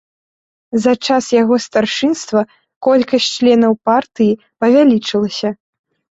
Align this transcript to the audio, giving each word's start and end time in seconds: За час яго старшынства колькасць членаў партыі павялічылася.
За 0.85 0.93
час 1.07 1.25
яго 1.41 1.55
старшынства 1.65 2.41
колькасць 2.89 3.29
членаў 3.37 3.73
партыі 3.93 4.33
павялічылася. 4.65 5.49